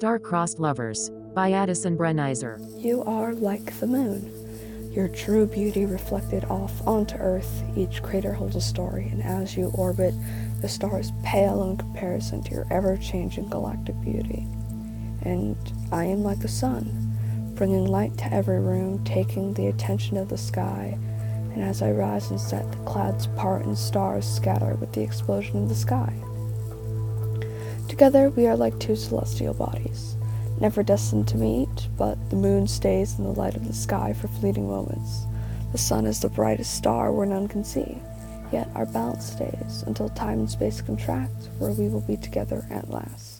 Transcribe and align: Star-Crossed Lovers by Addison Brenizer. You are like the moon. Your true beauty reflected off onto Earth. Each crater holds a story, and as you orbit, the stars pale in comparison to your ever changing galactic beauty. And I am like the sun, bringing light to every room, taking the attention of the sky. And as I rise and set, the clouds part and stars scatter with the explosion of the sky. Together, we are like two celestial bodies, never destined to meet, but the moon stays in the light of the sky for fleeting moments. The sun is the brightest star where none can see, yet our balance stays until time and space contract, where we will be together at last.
Star-Crossed 0.00 0.58
Lovers 0.58 1.10
by 1.34 1.52
Addison 1.52 1.94
Brenizer. 1.94 2.58
You 2.82 3.02
are 3.02 3.34
like 3.34 3.78
the 3.80 3.86
moon. 3.86 4.32
Your 4.94 5.08
true 5.08 5.44
beauty 5.44 5.84
reflected 5.84 6.42
off 6.44 6.72
onto 6.86 7.16
Earth. 7.16 7.62
Each 7.76 8.02
crater 8.02 8.32
holds 8.32 8.56
a 8.56 8.62
story, 8.62 9.08
and 9.12 9.22
as 9.22 9.58
you 9.58 9.70
orbit, 9.74 10.14
the 10.62 10.70
stars 10.70 11.12
pale 11.22 11.64
in 11.64 11.76
comparison 11.76 12.42
to 12.44 12.50
your 12.50 12.66
ever 12.70 12.96
changing 12.96 13.50
galactic 13.50 14.00
beauty. 14.00 14.46
And 15.20 15.58
I 15.92 16.06
am 16.06 16.22
like 16.22 16.40
the 16.40 16.48
sun, 16.48 17.52
bringing 17.54 17.84
light 17.84 18.16
to 18.16 18.32
every 18.32 18.58
room, 18.58 19.04
taking 19.04 19.52
the 19.52 19.66
attention 19.66 20.16
of 20.16 20.30
the 20.30 20.38
sky. 20.38 20.98
And 21.52 21.62
as 21.62 21.82
I 21.82 21.90
rise 21.90 22.30
and 22.30 22.40
set, 22.40 22.72
the 22.72 22.78
clouds 22.84 23.26
part 23.36 23.66
and 23.66 23.76
stars 23.76 24.24
scatter 24.26 24.76
with 24.76 24.94
the 24.94 25.02
explosion 25.02 25.62
of 25.62 25.68
the 25.68 25.74
sky. 25.74 26.10
Together, 28.00 28.30
we 28.30 28.46
are 28.46 28.56
like 28.56 28.78
two 28.78 28.96
celestial 28.96 29.52
bodies, 29.52 30.16
never 30.58 30.82
destined 30.82 31.28
to 31.28 31.36
meet, 31.36 31.68
but 31.98 32.16
the 32.30 32.36
moon 32.36 32.66
stays 32.66 33.18
in 33.18 33.24
the 33.24 33.30
light 33.30 33.54
of 33.54 33.68
the 33.68 33.74
sky 33.74 34.14
for 34.14 34.26
fleeting 34.26 34.66
moments. 34.66 35.26
The 35.72 35.76
sun 35.76 36.06
is 36.06 36.18
the 36.18 36.30
brightest 36.30 36.74
star 36.74 37.12
where 37.12 37.26
none 37.26 37.46
can 37.46 37.62
see, 37.62 37.98
yet 38.52 38.70
our 38.74 38.86
balance 38.86 39.26
stays 39.26 39.84
until 39.86 40.08
time 40.08 40.38
and 40.38 40.50
space 40.50 40.80
contract, 40.80 41.50
where 41.58 41.72
we 41.72 41.88
will 41.88 42.00
be 42.00 42.16
together 42.16 42.66
at 42.70 42.88
last. 42.88 43.39